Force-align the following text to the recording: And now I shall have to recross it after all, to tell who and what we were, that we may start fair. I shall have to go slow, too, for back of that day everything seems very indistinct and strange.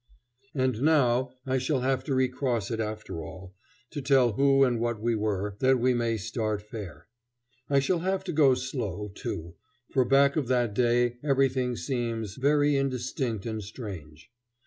And 0.55 0.81
now 0.81 1.35
I 1.45 1.59
shall 1.59 1.81
have 1.81 2.03
to 2.05 2.15
recross 2.15 2.71
it 2.71 2.79
after 2.79 3.23
all, 3.23 3.53
to 3.91 4.01
tell 4.01 4.31
who 4.31 4.63
and 4.63 4.79
what 4.79 4.99
we 4.99 5.13
were, 5.15 5.55
that 5.59 5.77
we 5.77 5.93
may 5.93 6.17
start 6.17 6.63
fair. 6.63 7.05
I 7.69 7.79
shall 7.81 7.99
have 7.99 8.23
to 8.23 8.31
go 8.33 8.55
slow, 8.55 9.11
too, 9.13 9.53
for 9.91 10.03
back 10.03 10.35
of 10.37 10.47
that 10.47 10.73
day 10.73 11.17
everything 11.23 11.75
seems 11.75 12.35
very 12.37 12.75
indistinct 12.77 13.45
and 13.45 13.61
strange. 13.61 14.31